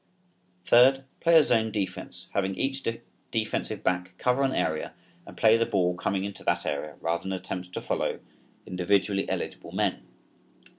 [0.65, 2.83] Third, play a zone defense having each
[3.29, 4.95] defensive back cover an area
[5.27, 8.19] and play the ball coming into that area rather than attempt to follow
[8.65, 10.01] individually eligible men.